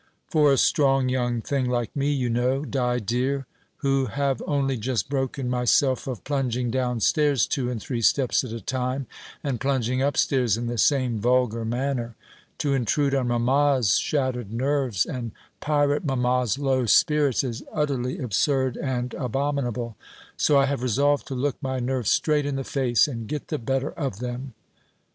For 0.31 0.51
a 0.51 0.57
strong 0.57 1.09
young 1.09 1.41
thing 1.43 1.67
like 1.69 1.95
me, 1.95 2.11
you 2.11 2.27
know, 2.27 2.65
Di 2.65 2.97
dear 2.97 3.45
who 3.85 4.07
have 4.07 4.41
only 4.47 4.75
just 4.75 5.09
broken 5.11 5.47
myself 5.47 6.07
of 6.07 6.23
plunging 6.23 6.71
downstairs 6.71 7.45
two 7.45 7.69
and 7.69 7.79
three 7.79 8.01
steps 8.01 8.43
at 8.43 8.51
a 8.51 8.59
time, 8.61 9.05
and 9.43 9.61
plunging 9.61 10.01
upstairs 10.01 10.57
in 10.57 10.65
the 10.65 10.79
same 10.79 11.19
vulgar 11.19 11.63
manner 11.63 12.15
to 12.57 12.73
intrude 12.73 13.13
on 13.13 13.27
mamma's 13.27 13.99
shattered 13.99 14.51
nerves, 14.51 15.05
and 15.05 15.33
pirate 15.59 16.03
mamma's 16.03 16.57
low 16.57 16.87
spirits, 16.87 17.43
is 17.43 17.61
utterly 17.71 18.17
absurd 18.17 18.77
and 18.77 19.13
abominable; 19.13 19.97
so 20.35 20.57
I 20.57 20.65
have 20.65 20.81
resolved 20.81 21.27
to 21.27 21.35
look 21.35 21.61
my 21.61 21.77
nerves 21.77 22.09
straight 22.09 22.47
in 22.47 22.55
the 22.55 22.63
face, 22.63 23.07
and 23.07 23.27
get 23.27 23.49
the 23.49 23.59
better 23.59 23.91
of 23.91 24.17
them." 24.17 24.55